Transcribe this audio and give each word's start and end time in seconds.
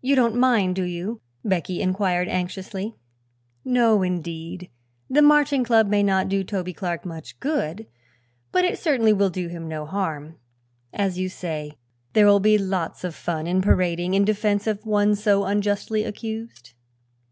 "You 0.00 0.16
don't 0.16 0.34
mind, 0.34 0.74
do 0.74 0.82
you?" 0.82 1.20
Becky 1.44 1.80
inquired 1.80 2.26
anxiously. 2.26 2.96
"No, 3.64 4.02
indeed. 4.02 4.68
The 5.08 5.22
Marching 5.22 5.62
Club 5.62 5.86
may 5.86 6.02
not 6.02 6.28
do 6.28 6.42
Toby 6.42 6.72
Clark 6.72 7.04
much 7.06 7.38
good, 7.38 7.86
but 8.50 8.64
it 8.64 8.80
certainly 8.80 9.12
will 9.12 9.30
do 9.30 9.46
him 9.46 9.68
no 9.68 9.86
harm. 9.86 10.38
As 10.92 11.20
you 11.20 11.28
say, 11.28 11.78
there 12.14 12.26
will 12.26 12.40
be 12.40 12.58
lots 12.58 13.04
of 13.04 13.14
fun 13.14 13.46
in 13.46 13.62
parading 13.62 14.14
in 14.14 14.24
defense 14.24 14.66
of 14.66 14.84
one 14.84 15.14
so 15.14 15.44
unjustly 15.44 16.02
accused." 16.02 16.72